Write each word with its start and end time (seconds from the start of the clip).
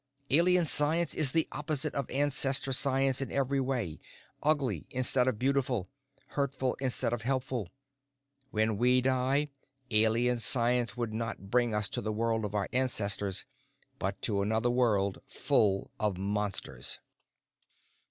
Alien 0.31 0.65
Science 0.65 1.13
is 1.13 1.31
the 1.31 1.47
opposite 1.51 1.93
of 1.93 2.09
Ancestor 2.09 2.71
Science 2.73 3.21
in 3.21 3.31
every 3.31 3.59
way, 3.59 3.99
ugly 4.41 4.87
instead 4.89 5.27
of 5.27 5.37
beautiful, 5.37 5.91
hurtful 6.29 6.73
instead 6.79 7.13
of 7.13 7.21
helpful. 7.21 7.69
When 8.49 8.79
we 8.79 9.01
die, 9.01 9.49
Alien 9.91 10.39
Science 10.39 10.97
would 10.97 11.13
not 11.13 11.51
bring 11.51 11.75
us 11.75 11.87
to 11.89 12.01
the 12.01 12.11
world 12.11 12.45
of 12.45 12.55
our 12.55 12.67
ancestors, 12.73 13.45
but 13.99 14.19
to 14.23 14.41
another 14.41 14.71
world 14.71 15.21
full 15.27 15.91
of 15.99 16.17
Monsters. 16.17 16.97